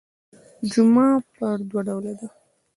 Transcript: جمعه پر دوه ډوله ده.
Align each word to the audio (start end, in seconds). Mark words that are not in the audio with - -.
جمعه 0.71 1.07
پر 1.33 1.57
دوه 1.69 1.81
ډوله 1.87 2.13
ده. 2.19 2.27